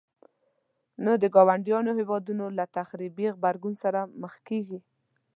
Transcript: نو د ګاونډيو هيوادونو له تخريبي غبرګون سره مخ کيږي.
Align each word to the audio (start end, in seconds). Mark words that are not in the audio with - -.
نو 1.03 1.11
د 1.21 1.25
ګاونډيو 1.35 1.95
هيوادونو 1.99 2.45
له 2.57 2.65
تخريبي 2.77 3.25
غبرګون 3.35 3.73
سره 3.83 3.99
مخ 4.21 4.33
کيږي. 4.47 4.79